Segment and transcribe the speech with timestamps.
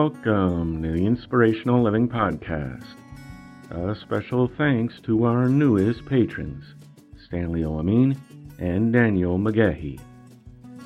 [0.00, 2.86] Welcome to the Inspirational Living Podcast.
[3.72, 6.62] A special thanks to our newest patrons,
[7.26, 8.16] Stanley Olamine
[8.60, 9.98] and Daniel McGahee.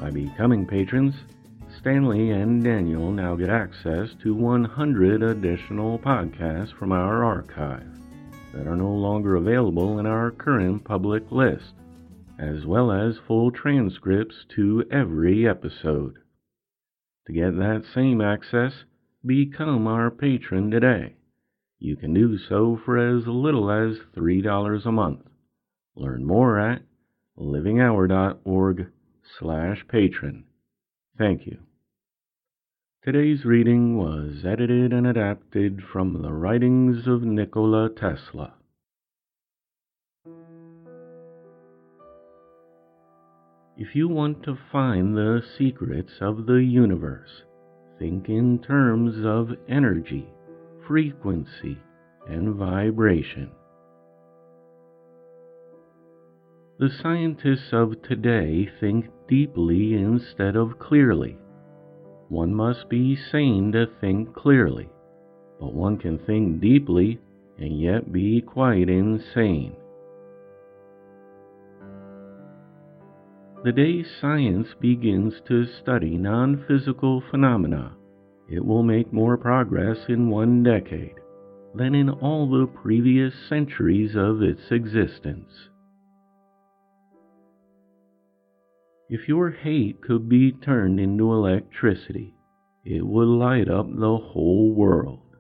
[0.01, 1.15] By becoming patrons,
[1.79, 7.87] Stanley and Daniel now get access to 100 additional podcasts from our archive
[8.55, 11.75] that are no longer available in our current public list,
[12.39, 16.15] as well as full transcripts to every episode.
[17.27, 18.73] To get that same access,
[19.25, 21.15] become our patron today.
[21.79, 25.21] You can do so for as little as $3 a month.
[25.97, 26.83] Learn more at
[27.39, 28.87] livinghour.org
[29.39, 30.45] slash patron.
[31.19, 31.59] Thank you.
[33.05, 38.55] Today's reading was edited and adapted from the writings of Nikola Tesla.
[43.77, 47.43] If you want to find the secrets of the universe,
[48.03, 50.29] think in terms of energy,
[50.89, 51.79] frequency,
[52.29, 53.49] and vibration.
[56.81, 61.39] The scientists of today think deeply instead of clearly.
[62.29, 64.89] One must be sane to think clearly,
[65.61, 67.21] but one can think deeply
[67.59, 69.77] and yet be quite insane.
[73.65, 77.97] The day science begins to study non physical phenomena,
[78.49, 81.15] it will make more progress in one decade
[81.73, 85.69] than in all the previous centuries of its existence.
[89.09, 92.35] If your hate could be turned into electricity,
[92.85, 95.37] it would light up the whole world.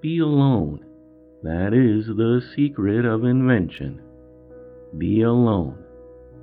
[0.00, 0.82] Be alone.
[1.42, 4.00] That is the secret of invention.
[4.98, 5.84] Be alone.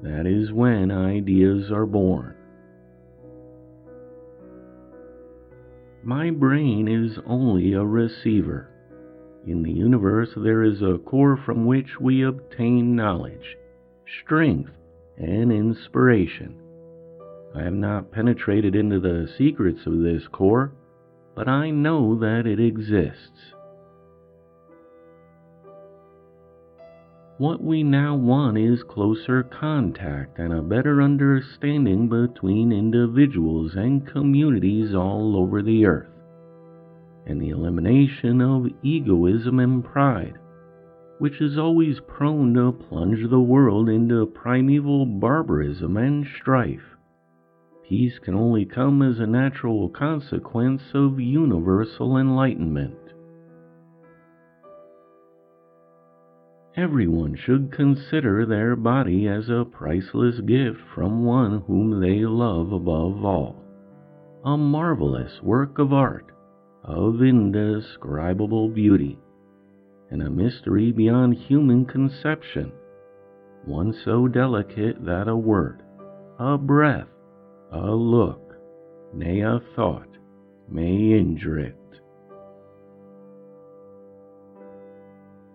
[0.03, 2.35] That is when ideas are born.
[6.03, 8.69] My brain is only a receiver.
[9.45, 13.57] In the universe, there is a core from which we obtain knowledge,
[14.23, 14.71] strength,
[15.17, 16.55] and inspiration.
[17.55, 20.71] I have not penetrated into the secrets of this core,
[21.35, 23.53] but I know that it exists.
[27.39, 34.95] What we now want is closer contact and a better understanding between individuals and communities
[34.95, 36.09] all over the earth,
[37.27, 40.39] and the elimination of egoism and pride,
[41.19, 46.95] which is always prone to plunge the world into primeval barbarism and strife.
[47.87, 53.06] Peace can only come as a natural consequence of universal enlightenment.
[56.77, 63.25] Everyone should consider their body as a priceless gift from one whom they love above
[63.25, 63.55] all.
[64.45, 66.31] A marvelous work of art,
[66.83, 69.17] of indescribable beauty,
[70.11, 72.71] and a mystery beyond human conception.
[73.65, 75.81] One so delicate that a word,
[76.37, 77.09] a breath,
[77.71, 78.53] a look,
[79.15, 80.15] nay, a thought,
[80.69, 81.75] may injure it.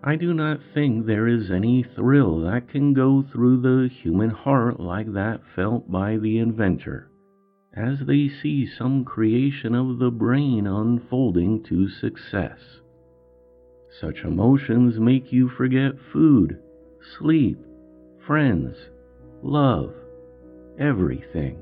[0.05, 4.77] I do not think there is any thrill that can go through the human heart
[4.77, 7.09] like that felt by the inventor
[7.73, 12.59] as they see some creation of the brain unfolding to success.
[13.99, 16.59] Such emotions make you forget food,
[17.17, 17.57] sleep,
[18.27, 18.75] friends,
[19.41, 19.93] love,
[20.77, 21.59] everything.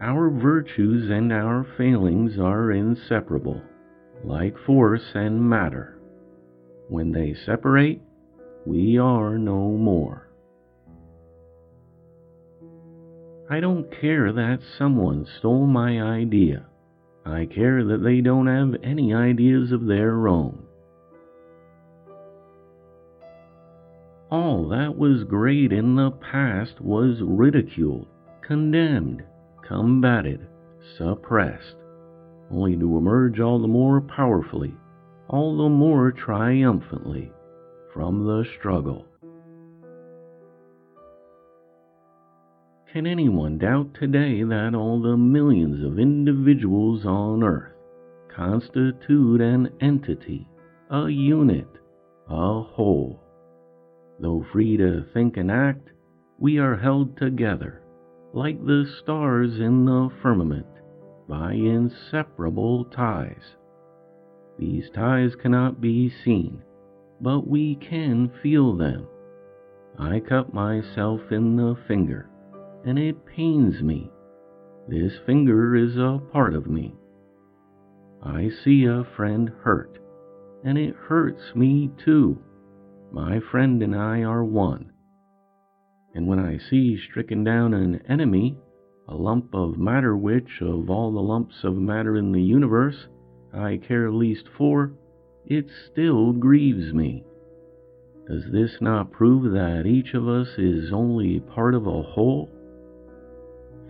[0.00, 3.62] Our virtues and our failings are inseparable,
[4.24, 5.98] like force and matter.
[6.88, 8.00] When they separate,
[8.66, 10.28] we are no more.
[13.50, 16.66] I don't care that someone stole my idea.
[17.24, 20.64] I care that they don't have any ideas of their own.
[24.30, 28.06] All that was great in the past was ridiculed,
[28.40, 29.22] condemned,
[29.68, 30.46] combated,
[30.96, 31.76] suppressed,
[32.52, 34.74] only to emerge all the more powerfully,
[35.28, 37.32] all the more triumphantly
[37.94, 39.06] from the struggle.
[42.92, 47.72] Can anyone doubt today that all the millions of individuals on earth
[48.34, 50.46] constitute an entity,
[50.90, 51.68] a unit,
[52.28, 53.18] a whole?
[54.20, 55.88] Though free to think and act,
[56.38, 57.82] we are held together,
[58.34, 60.66] like the stars in the firmament,
[61.32, 63.56] by inseparable ties.
[64.58, 66.62] These ties cannot be seen,
[67.22, 69.06] but we can feel them.
[69.98, 72.28] I cut myself in the finger
[72.84, 74.10] and it pains me.
[74.88, 76.94] This finger is a part of me.
[78.22, 79.98] I see a friend hurt,
[80.64, 82.42] and it hurts me too.
[83.10, 84.92] My friend and I are one.
[86.14, 88.58] And when I see stricken down an enemy,
[89.08, 93.08] a lump of matter which, of all the lumps of matter in the universe,
[93.52, 94.92] I care least for,
[95.44, 97.24] it still grieves me.
[98.28, 102.48] Does this not prove that each of us is only part of a whole?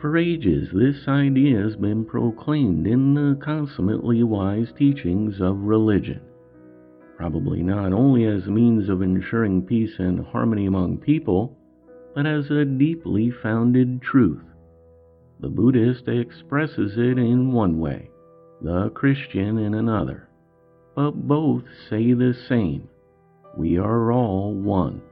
[0.01, 6.23] For ages, this idea has been proclaimed in the consummately wise teachings of religion,
[7.17, 11.57] probably not only as a means of ensuring peace and harmony among people,
[12.15, 14.43] but as a deeply founded truth.
[15.43, 18.11] The Buddhist expresses it in one way,
[18.61, 20.29] the Christian in another,
[20.95, 22.89] but both say the same
[23.57, 25.03] we are all one.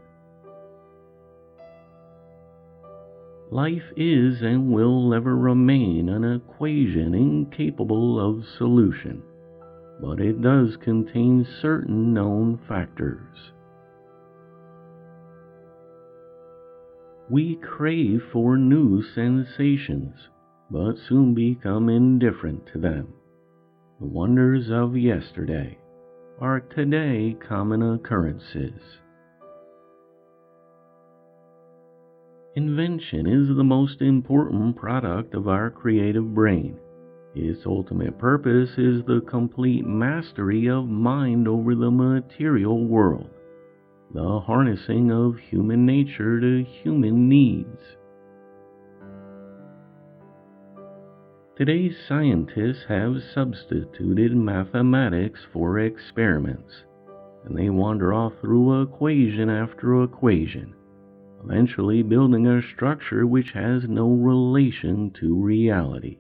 [3.51, 9.25] Life is and will ever remain an equation incapable of solution,
[10.01, 13.51] but it does contain certain known factors.
[17.31, 20.17] We crave for new sensations,
[20.69, 23.07] but soon become indifferent to them.
[24.01, 25.79] The wonders of yesterday
[26.41, 28.81] are today common occurrences.
[32.57, 36.81] Invention is the most important product of our creative brain.
[37.37, 43.31] Its ultimate purpose is the complete mastery of mind over the material world,
[44.13, 47.97] the harnessing of human nature to human needs.
[51.57, 56.85] Today's scientists have substituted mathematics for experiments,
[57.45, 60.75] and they wander off through equation after equation
[61.45, 66.19] eventually building a structure which has no relation to reality.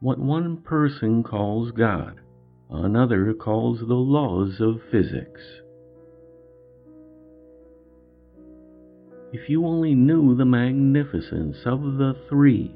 [0.00, 2.20] What one person calls God,
[2.70, 5.40] another calls the laws of physics.
[9.32, 12.74] If you only knew the magnificence of the three,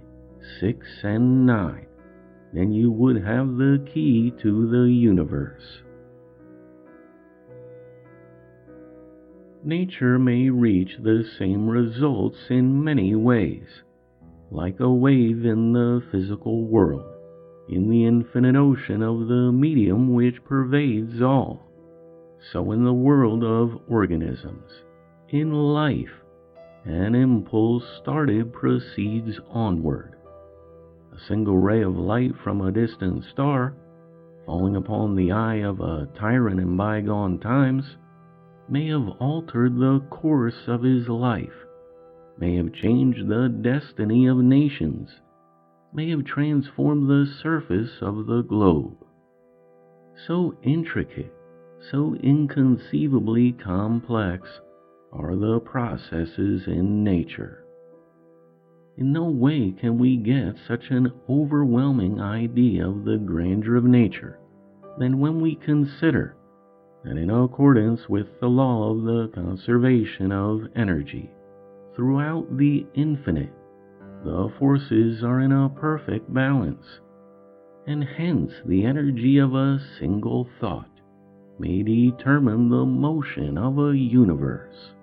[0.61, 1.87] six, and nine,
[2.53, 5.83] then you would have the key to the universe.
[9.65, 13.67] nature may reach the same results in many ways,
[14.51, 17.07] like a wave in the physical world,
[17.69, 21.67] in the infinite ocean of the medium which pervades all.
[22.53, 24.71] So, in the world of organisms,
[25.29, 26.11] in life,
[26.85, 30.17] an impulse started proceeds onward.
[31.13, 33.75] A single ray of light from a distant star,
[34.45, 37.97] falling upon the eye of a tyrant in bygone times,
[38.69, 41.67] may have altered the course of his life,
[42.39, 45.09] may have changed the destiny of nations,
[45.95, 48.97] may have transformed the surface of the globe.
[50.27, 51.33] So intricate,
[51.91, 54.49] so inconceivably complex
[55.13, 57.65] are the processes in nature.
[58.97, 64.39] In no way can we get such an overwhelming idea of the grandeur of nature
[64.99, 66.37] than when we consider
[67.05, 71.31] that in accordance with the law of the conservation of energy,
[71.97, 73.53] throughout the infinite,
[74.25, 77.01] the forces are in a perfect balance,
[77.87, 80.89] and hence the energy of a single thought
[81.59, 84.95] may determine the motion of a universe.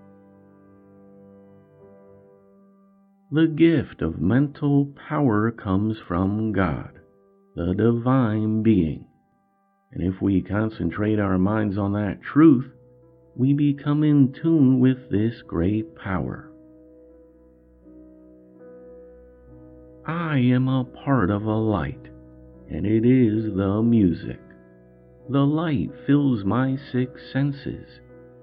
[3.31, 6.99] The gift of mental power comes from God,
[7.55, 9.05] the Divine Being.
[9.91, 12.71] And if we concentrate our minds on that truth,
[13.35, 16.48] we become in tune with this great power.
[20.09, 22.09] I am a part of a light,
[22.67, 24.39] and it is the music.
[25.29, 27.87] The light fills my six senses.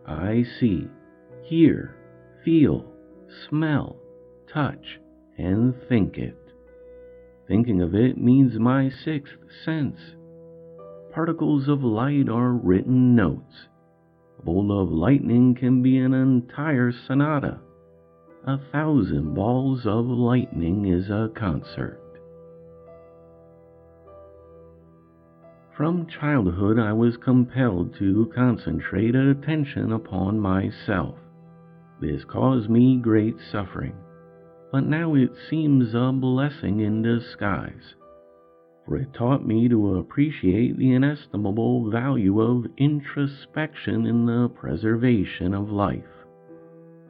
[0.07, 0.87] I see,
[1.43, 1.97] hear,
[2.45, 2.93] feel,
[3.49, 3.97] smell,
[4.53, 5.01] touch,
[5.39, 6.39] and think it.
[7.49, 9.99] Thinking of it means my sixth sense.
[11.13, 13.67] Particles of light are written notes.
[14.39, 17.59] A bolt of lightning can be an entire sonata.
[18.47, 22.01] A thousand balls of lightning is a concert.
[25.77, 31.19] From childhood, I was compelled to concentrate attention upon myself.
[32.01, 33.95] This caused me great suffering
[34.73, 37.95] but now it seems a blessing in disguise,
[38.85, 45.71] for it taught me to appreciate the inestimable value of introspection in the preservation of
[45.71, 46.16] life,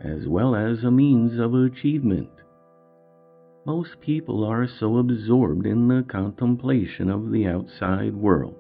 [0.07, 2.31] as well as a means of achievement.
[3.67, 8.55] Most people are so absorbed in the contemplation of the outside world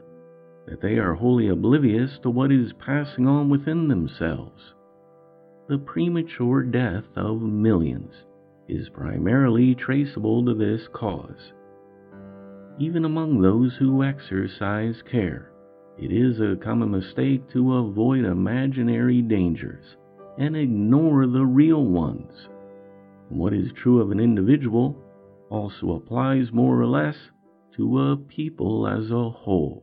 [0.66, 4.74] that they are wholly oblivious to what is passing on within themselves.
[5.68, 8.12] The premature death of millions
[8.68, 11.52] is primarily traceable to this cause.
[12.80, 15.52] Even among those who exercise care,
[15.98, 19.96] it is a common mistake to avoid imaginary dangers
[20.38, 22.48] and ignore the real ones.
[23.28, 24.96] what is true of an individual
[25.50, 27.16] also applies more or less
[27.76, 29.82] to a people as a whole.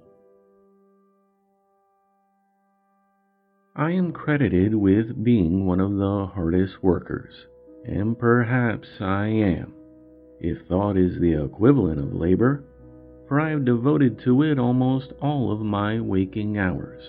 [3.76, 7.34] I am credited with being one of the hardest workers
[7.86, 9.74] and perhaps I am,
[10.40, 12.64] if thought is the equivalent of labor,
[13.28, 17.04] for I have devoted to it almost all of my waking hours.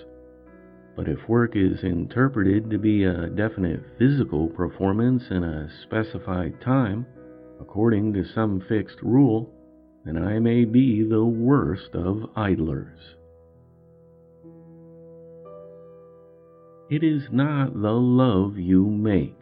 [0.95, 7.05] But if work is interpreted to be a definite physical performance in a specified time,
[7.59, 9.51] according to some fixed rule,
[10.05, 13.15] then I may be the worst of idlers.
[16.89, 19.39] It is not the love you make,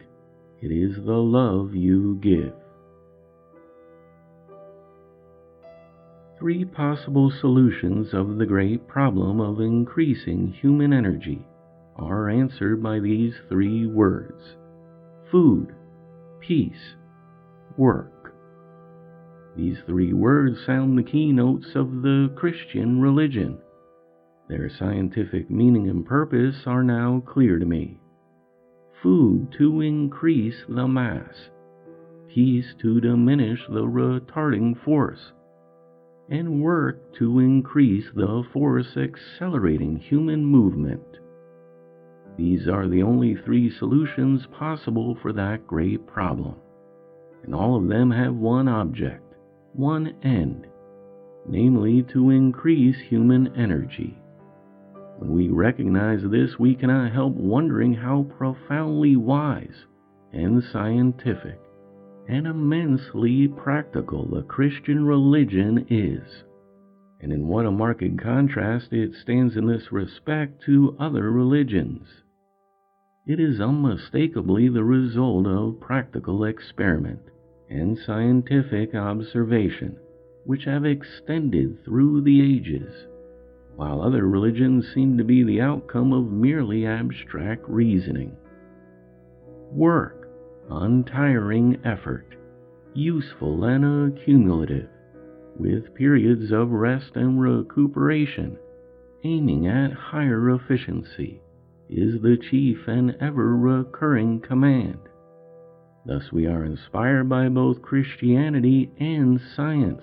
[0.60, 2.54] it is the love you give.
[6.44, 11.46] Three possible solutions of the great problem of increasing human energy
[11.96, 14.54] are answered by these three words
[15.30, 15.74] food,
[16.40, 16.96] peace,
[17.78, 18.34] work.
[19.56, 23.56] These three words sound the keynotes of the Christian religion.
[24.46, 27.98] Their scientific meaning and purpose are now clear to me
[29.02, 31.48] food to increase the mass,
[32.28, 35.32] peace to diminish the retarding force,
[36.30, 41.18] and work to increase the force accelerating human movement.
[42.36, 46.56] These are the only three solutions possible for that great problem,
[47.44, 49.34] and all of them have one object,
[49.74, 50.66] one end,
[51.46, 54.18] namely to increase human energy.
[55.18, 59.86] When we recognize this, we cannot help wondering how profoundly wise
[60.32, 61.60] and scientific
[62.28, 66.44] and immensely practical the Christian religion is,
[67.20, 72.08] and in what a marked contrast it stands in this respect to other religions.
[73.26, 77.20] It is unmistakably the result of practical experiment
[77.70, 79.96] and scientific observation
[80.44, 83.06] which have extended through the ages
[83.76, 88.36] while other religions seem to be the outcome of merely abstract reasoning.
[89.72, 90.23] Work,
[90.70, 92.26] untiring effort,
[92.94, 94.88] useful and accumulative,
[95.58, 98.58] with periods of rest and recuperation,
[99.24, 101.40] aiming at higher efficiency,
[101.88, 104.98] is the chief and ever recurring command.
[106.06, 110.02] Thus, we are inspired by both Christianity and science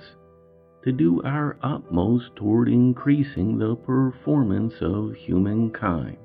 [0.83, 6.17] to do our utmost toward increasing the performance of humankind.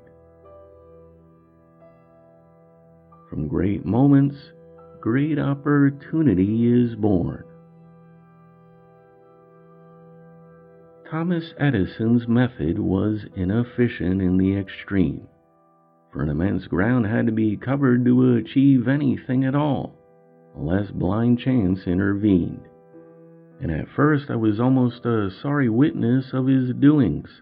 [3.29, 4.53] From great moments,
[5.01, 7.43] great opportunity is born.
[11.09, 15.27] Thomas Edison's method was inefficient in the extreme,
[16.11, 19.95] for an immense ground had to be covered to achieve anything at all,
[20.55, 22.61] unless blind chance intervened.
[23.59, 27.41] And at first I was almost a sorry witness of his doings,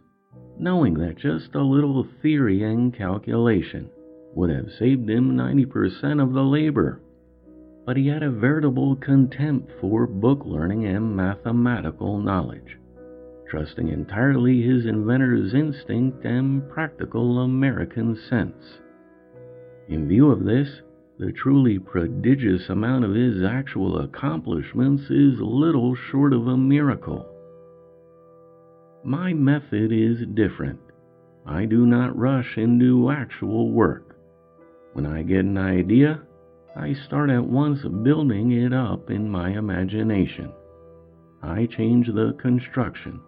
[0.58, 3.90] knowing that just a little theory and calculation
[4.36, 7.02] would have saved him 90% of the labor.
[7.86, 12.78] But he had a veritable contempt for book learning and mathematical knowledge
[13.48, 18.80] trusting entirely his inventor's instinct and practical American sense.
[19.88, 20.68] In view of this,
[21.20, 27.26] the truly prodigious amount of his actual accomplishments is little short of a miracle.
[29.04, 30.80] My method is different.
[31.46, 34.15] I do not rush into actual work.
[34.96, 36.22] When I get an idea,
[36.74, 40.54] I start at once building it up in my imagination.
[41.44, 43.20] I change the construction,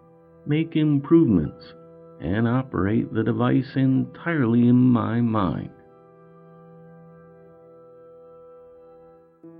[0.46, 1.74] make improvements,
[2.22, 5.68] and operate the device entirely in my mind.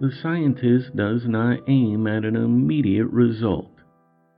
[0.00, 3.72] The scientist does not aim at an immediate result.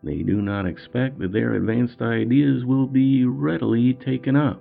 [0.02, 4.60] They do not expect that their advanced ideas will be readily taken up.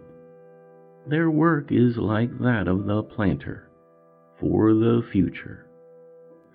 [1.09, 3.67] Their work is like that of the planter,
[4.39, 5.65] for the future.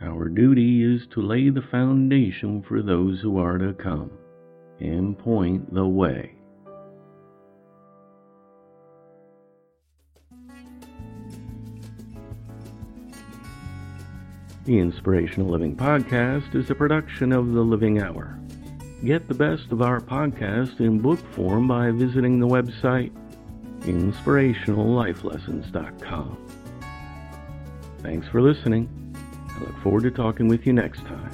[0.00, 4.12] Our duty is to lay the foundation for those who are to come
[4.78, 6.36] and point the way.
[14.66, 18.38] The Inspirational Living Podcast is a production of The Living Hour.
[19.04, 23.10] Get the best of our podcast in book form by visiting the website
[23.84, 26.38] inspirationallifelessons.com.
[28.02, 28.88] Thanks for listening.
[29.48, 31.33] I look forward to talking with you next time.